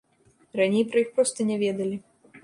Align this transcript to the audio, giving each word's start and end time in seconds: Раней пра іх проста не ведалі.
Раней 0.59 0.85
пра 0.93 1.03
іх 1.03 1.11
проста 1.17 1.47
не 1.49 1.57
ведалі. 1.65 1.97